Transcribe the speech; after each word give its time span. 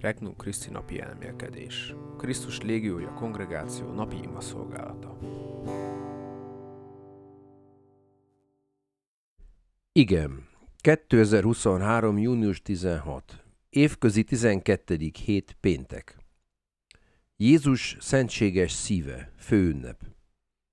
Regnum 0.00 0.36
Christi 0.36 0.70
napi 0.70 1.00
elmélkedés. 1.00 1.94
Krisztus 2.18 2.60
légiója 2.60 3.12
kongregáció 3.12 3.92
napi 3.92 4.16
ima 4.22 4.40
szolgálata. 4.40 5.18
Igen. 9.92 10.48
2023. 10.76 12.18
június 12.18 12.62
16. 12.62 13.44
Évközi 13.70 14.24
12. 14.24 15.10
hét 15.24 15.56
péntek. 15.60 16.16
Jézus 17.36 17.96
szentséges 18.00 18.72
szíve, 18.72 19.32
főünnep. 19.38 20.00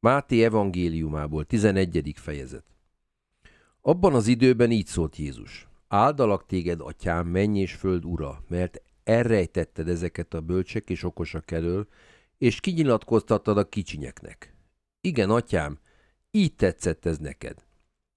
Máté 0.00 0.44
evangéliumából 0.44 1.44
11. 1.44 2.12
fejezet. 2.16 2.64
Abban 3.80 4.14
az 4.14 4.26
időben 4.26 4.70
így 4.70 4.86
szólt 4.86 5.16
Jézus. 5.16 5.67
Áldalak 5.88 6.46
téged, 6.46 6.80
atyám, 6.80 7.26
menj 7.26 7.60
és 7.60 7.74
föld 7.74 8.04
ura, 8.04 8.42
mert 8.48 8.82
elrejtetted 9.04 9.88
ezeket 9.88 10.34
a 10.34 10.40
bölcsek 10.40 10.90
és 10.90 11.02
okosak 11.02 11.50
elől, 11.50 11.88
és 12.38 12.60
kinyilatkoztattad 12.60 13.58
a 13.58 13.68
kicsinyeknek. 13.68 14.54
Igen, 15.00 15.30
atyám, 15.30 15.78
így 16.30 16.54
tetszett 16.54 17.06
ez 17.06 17.18
neked. 17.18 17.66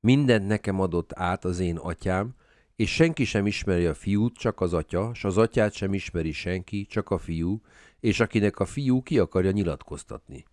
Mindent 0.00 0.46
nekem 0.46 0.80
adott 0.80 1.12
át 1.12 1.44
az 1.44 1.58
én 1.58 1.76
atyám, 1.76 2.34
és 2.76 2.94
senki 2.94 3.24
sem 3.24 3.46
ismeri 3.46 3.86
a 3.86 3.94
fiút, 3.94 4.36
csak 4.36 4.60
az 4.60 4.72
atya, 4.72 5.14
s 5.14 5.24
az 5.24 5.38
atyát 5.38 5.72
sem 5.72 5.94
ismeri 5.94 6.32
senki, 6.32 6.86
csak 6.86 7.10
a 7.10 7.18
fiú, 7.18 7.60
és 8.00 8.20
akinek 8.20 8.58
a 8.58 8.64
fiú 8.64 9.02
ki 9.02 9.18
akarja 9.18 9.50
nyilatkoztatni. 9.50 10.44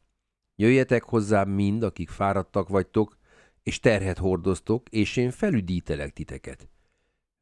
Jöjjetek 0.55 1.03
hozzám 1.03 1.49
mind, 1.49 1.83
akik 1.83 2.09
fáradtak 2.09 2.69
vagytok, 2.69 3.17
és 3.63 3.79
terhet 3.79 4.17
hordoztok, 4.17 4.89
és 4.89 5.17
én 5.17 5.31
felüdítelek 5.31 6.13
titeket. 6.13 6.72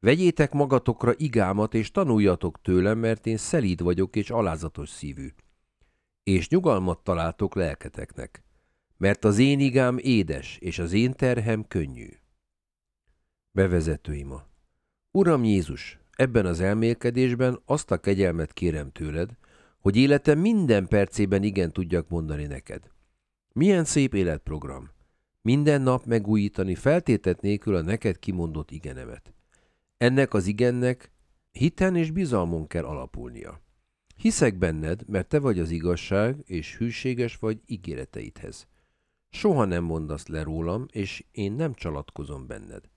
Vegyétek 0.03 0.51
magatokra 0.51 1.13
igámat, 1.17 1.73
és 1.73 1.91
tanuljatok 1.91 2.61
tőlem, 2.61 2.97
mert 2.97 3.25
én 3.25 3.37
szelíd 3.37 3.81
vagyok 3.81 4.15
és 4.15 4.29
alázatos 4.29 4.89
szívű. 4.89 5.27
És 6.23 6.49
nyugalmat 6.49 7.03
találtok 7.03 7.55
lelketeknek, 7.55 8.43
mert 8.97 9.25
az 9.25 9.37
én 9.37 9.59
igám 9.59 9.97
édes, 9.97 10.57
és 10.57 10.79
az 10.79 10.93
én 10.93 11.13
terhem 11.13 11.67
könnyű. 11.67 12.09
Bevezető 13.51 14.13
ima. 14.13 14.47
Uram 15.11 15.43
Jézus, 15.43 15.99
ebben 16.11 16.45
az 16.45 16.59
elmélkedésben 16.59 17.61
azt 17.65 17.91
a 17.91 17.97
kegyelmet 17.97 18.53
kérem 18.53 18.91
tőled, 18.91 19.37
hogy 19.79 19.95
életem 19.95 20.39
minden 20.39 20.87
percében 20.87 21.43
igen 21.43 21.71
tudjak 21.71 22.09
mondani 22.09 22.45
neked. 22.45 22.91
Milyen 23.53 23.85
szép 23.85 24.13
életprogram! 24.13 24.89
Minden 25.41 25.81
nap 25.81 26.05
megújítani 26.05 26.75
feltétet 26.75 27.41
nélkül 27.41 27.75
a 27.75 27.81
neked 27.81 28.19
kimondott 28.19 28.71
igenemet. 28.71 29.33
Ennek 30.01 30.33
az 30.33 30.45
igennek 30.45 31.11
hiten 31.51 31.95
és 31.95 32.11
bizalmon 32.11 32.67
kell 32.67 32.83
alapulnia. 32.83 33.61
Hiszek 34.15 34.57
benned, 34.57 35.07
mert 35.07 35.27
te 35.27 35.39
vagy 35.39 35.59
az 35.59 35.69
igazság, 35.69 36.43
és 36.45 36.77
hűséges 36.77 37.37
vagy 37.37 37.61
ígéreteidhez. 37.65 38.67
Soha 39.29 39.65
nem 39.65 39.83
mondasz 39.83 40.27
le 40.27 40.43
rólam, 40.43 40.85
és 40.91 41.25
én 41.31 41.51
nem 41.51 41.73
csalatkozom 41.73 42.47
benned. 42.47 42.89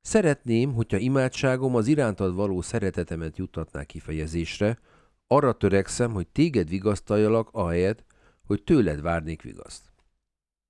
Szeretném, 0.00 0.72
hogyha 0.72 0.96
imádságom 0.96 1.74
az 1.74 1.86
irántad 1.86 2.34
való 2.34 2.60
szeretetemet 2.60 3.36
juttatná 3.36 3.84
kifejezésre, 3.84 4.78
arra 5.26 5.52
törekszem, 5.52 6.12
hogy 6.12 6.28
téged 6.28 6.68
vigasztaljalak, 6.68 7.48
ahelyett, 7.52 8.04
hogy 8.46 8.62
tőled 8.62 9.00
várnék 9.00 9.42
vigaszt. 9.42 9.92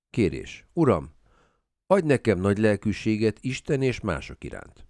Kérés. 0.09 0.67
Uram, 0.73 1.11
adj 1.87 2.07
nekem 2.07 2.39
nagy 2.39 2.57
lelkűséget 2.57 3.37
Isten 3.41 3.81
és 3.81 3.99
mások 3.99 4.43
iránt. 4.43 4.87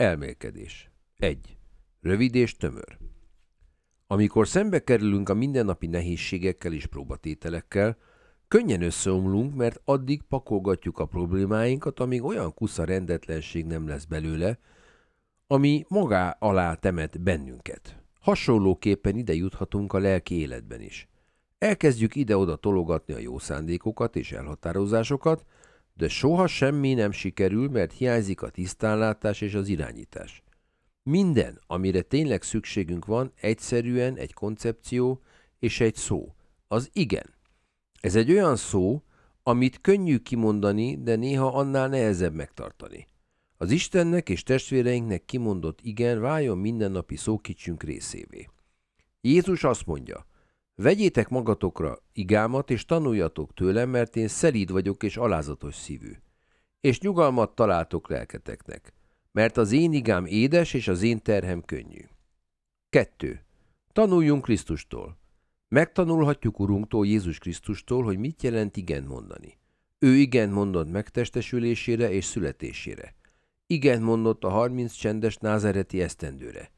Elmélkedés. 0.00 0.90
1. 1.16 1.58
Rövid 2.00 2.34
és 2.34 2.56
tömör. 2.56 2.98
Amikor 4.06 4.48
szembe 4.48 4.84
kerülünk 4.84 5.28
a 5.28 5.34
mindennapi 5.34 5.86
nehézségekkel 5.86 6.72
és 6.72 6.86
próbatételekkel, 6.86 7.96
könnyen 8.48 8.82
összeomlunk, 8.82 9.54
mert 9.54 9.80
addig 9.84 10.22
pakolgatjuk 10.22 10.98
a 10.98 11.06
problémáinkat, 11.06 12.00
amíg 12.00 12.22
olyan 12.22 12.54
kusza 12.54 12.84
rendetlenség 12.84 13.66
nem 13.66 13.88
lesz 13.88 14.04
belőle, 14.04 14.58
ami 15.46 15.84
magá 15.88 16.36
alá 16.38 16.74
temet 16.74 17.20
bennünket. 17.20 18.02
Hasonlóképpen 18.20 19.16
ide 19.16 19.34
juthatunk 19.34 19.92
a 19.92 19.98
lelki 19.98 20.34
életben 20.34 20.80
is. 20.80 21.08
Elkezdjük 21.58 22.14
ide-oda 22.14 22.56
tologatni 22.56 23.14
a 23.14 23.18
jó 23.18 23.38
szándékokat 23.38 24.16
és 24.16 24.32
elhatározásokat, 24.32 25.44
de 26.00 26.08
soha 26.08 26.46
semmi 26.46 26.94
nem 26.94 27.10
sikerül, 27.10 27.68
mert 27.68 27.92
hiányzik 27.92 28.42
a 28.42 28.50
tisztánlátás 28.50 29.40
és 29.40 29.54
az 29.54 29.68
irányítás. 29.68 30.42
Minden, 31.02 31.60
amire 31.66 32.02
tényleg 32.02 32.42
szükségünk 32.42 33.04
van, 33.04 33.32
egyszerűen 33.40 34.16
egy 34.16 34.32
koncepció 34.32 35.22
és 35.58 35.80
egy 35.80 35.94
szó. 35.94 36.34
Az 36.68 36.90
igen. 36.92 37.34
Ez 38.00 38.16
egy 38.16 38.30
olyan 38.30 38.56
szó, 38.56 39.02
amit 39.42 39.80
könnyű 39.80 40.18
kimondani, 40.18 41.02
de 41.02 41.16
néha 41.16 41.46
annál 41.46 41.88
nehezebb 41.88 42.34
megtartani. 42.34 43.08
Az 43.56 43.70
Istennek 43.70 44.28
és 44.28 44.42
testvéreinknek 44.42 45.24
kimondott 45.24 45.78
igen 45.82 46.20
váljon 46.20 46.58
mindennapi 46.58 47.16
szókicsünk 47.16 47.82
részévé. 47.82 48.48
Jézus 49.20 49.64
azt 49.64 49.86
mondja, 49.86 50.26
Vegyétek 50.82 51.28
magatokra 51.28 51.98
igámat, 52.12 52.70
és 52.70 52.84
tanuljatok 52.84 53.54
tőlem, 53.54 53.88
mert 53.88 54.16
én 54.16 54.28
szelíd 54.28 54.70
vagyok 54.70 55.02
és 55.02 55.16
alázatos 55.16 55.74
szívű. 55.74 56.12
És 56.80 57.00
nyugalmat 57.00 57.54
találtok 57.54 58.08
lelketeknek, 58.08 58.92
mert 59.32 59.56
az 59.56 59.72
én 59.72 59.92
igám 59.92 60.26
édes, 60.26 60.74
és 60.74 60.88
az 60.88 61.02
én 61.02 61.22
terhem 61.22 61.62
könnyű. 61.62 62.00
2. 62.90 63.40
Tanuljunk 63.92 64.42
Krisztustól. 64.42 65.18
Megtanulhatjuk 65.68 66.60
Urunktól, 66.60 67.06
Jézus 67.06 67.38
Krisztustól, 67.38 68.02
hogy 68.04 68.18
mit 68.18 68.42
jelent 68.42 68.76
igen 68.76 69.02
mondani. 69.02 69.58
Ő 69.98 70.14
igen 70.14 70.50
mondott 70.50 70.90
megtestesülésére 70.90 72.10
és 72.10 72.24
születésére. 72.24 73.14
Igen 73.66 74.02
mondott 74.02 74.44
a 74.44 74.48
harminc 74.48 74.92
csendes 74.92 75.36
názereti 75.36 76.02
esztendőre. 76.02 76.70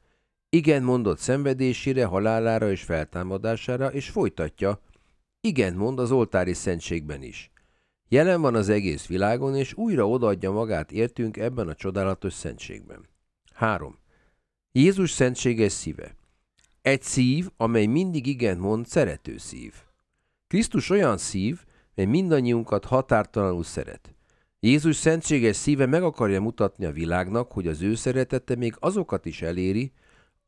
Igen 0.55 0.83
mondott 0.83 1.19
szenvedésére, 1.19 2.05
halálára 2.05 2.71
és 2.71 2.83
feltámadására, 2.83 3.93
és 3.93 4.09
folytatja. 4.09 4.81
Igen 5.41 5.75
mond 5.75 5.99
az 5.99 6.11
oltári 6.11 6.53
szentségben 6.53 7.23
is. 7.23 7.51
Jelen 8.09 8.41
van 8.41 8.55
az 8.55 8.69
egész 8.69 9.07
világon, 9.07 9.57
és 9.57 9.75
újra 9.75 10.09
odaadja 10.09 10.51
magát 10.51 10.93
értünk 10.93 11.37
ebben 11.37 11.69
a 11.69 11.75
csodálatos 11.75 12.33
szentségben. 12.33 13.09
3. 13.53 13.99
Jézus 14.73 15.11
szentséges 15.11 15.73
szíve. 15.73 16.17
Egy 16.83 17.03
szív, 17.03 17.49
amely 17.57 17.87
mindig 17.87 18.27
igen 18.27 18.59
mond, 18.59 18.87
szerető 18.87 19.39
szív. 19.39 19.75
Krisztus 20.47 20.91
olyan 20.91 21.19
szív, 21.19 21.65
mely 21.95 22.07
mindannyiunkat 22.07 22.85
határtalanul 22.85 23.65
szeret. 23.65 24.15
Jézus 24.61 24.97
szentséges 24.97 25.57
szíve 25.57 25.87
meg 25.87 26.03
akarja 26.03 26.41
mutatni 26.41 26.85
a 26.85 26.93
világnak, 26.93 27.53
hogy 27.53 27.67
az 27.67 27.83
ő 27.83 27.95
szeretete 27.95 28.57
még 28.57 28.75
azokat 28.79 29.27
is 29.27 29.43
eléri, 29.43 29.93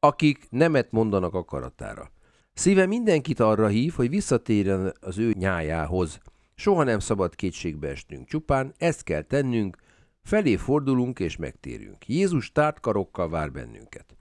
akik 0.04 0.46
nemet 0.50 0.90
mondanak 0.90 1.34
akaratára. 1.34 2.10
Szíve 2.52 2.86
mindenkit 2.86 3.40
arra 3.40 3.66
hív, 3.66 3.92
hogy 3.92 4.08
visszatérjen 4.08 4.94
az 5.00 5.18
ő 5.18 5.32
nyájához. 5.38 6.20
Soha 6.54 6.82
nem 6.82 6.98
szabad 6.98 7.34
kétségbe 7.34 7.88
esnünk, 7.88 8.28
csupán 8.28 8.74
ezt 8.78 9.02
kell 9.02 9.22
tennünk, 9.22 9.76
felé 10.22 10.56
fordulunk 10.56 11.18
és 11.18 11.36
megtérünk. 11.36 12.08
Jézus 12.08 12.52
tárt 12.52 12.80
karokkal 12.80 13.28
vár 13.28 13.52
bennünket. 13.52 14.16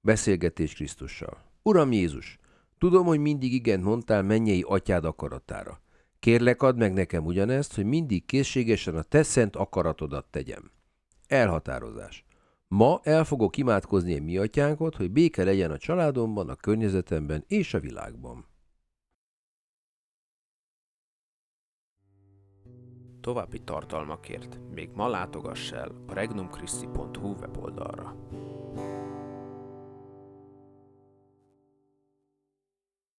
Beszélgetés 0.00 0.74
Krisztussal. 0.74 1.44
Uram 1.62 1.92
Jézus, 1.92 2.38
tudom, 2.78 3.06
hogy 3.06 3.18
mindig 3.18 3.52
igen 3.52 3.80
mondtál 3.80 4.22
mennyei 4.22 4.64
atyád 4.66 5.04
akaratára. 5.04 5.80
Kérlek, 6.18 6.62
add 6.62 6.76
meg 6.76 6.92
nekem 6.92 7.24
ugyanezt, 7.24 7.74
hogy 7.74 7.84
mindig 7.84 8.24
készségesen 8.24 8.96
a 8.96 9.02
te 9.02 9.22
szent 9.22 9.56
akaratodat 9.56 10.26
tegyem. 10.30 10.70
Elhatározás. 11.26 12.25
Ma 12.68 13.00
el 13.02 13.24
fogok 13.24 13.56
imádkozni 13.56 14.18
a 14.18 14.22
mi 14.22 14.36
atyánkot, 14.36 14.96
hogy 14.96 15.10
béke 15.10 15.44
legyen 15.44 15.70
a 15.70 15.78
családomban, 15.78 16.48
a 16.48 16.54
környezetemben 16.54 17.44
és 17.46 17.74
a 17.74 17.80
világban. 17.80 18.46
További 23.20 23.62
tartalmakért 23.62 24.58
még 24.70 24.90
ma 24.94 25.08
látogass 25.08 25.72
el 25.72 25.90
a 26.06 26.12
regnumchristi.hu 26.12 27.34
weboldalra. 27.40 28.16